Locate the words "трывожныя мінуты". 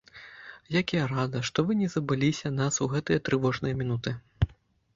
3.29-4.19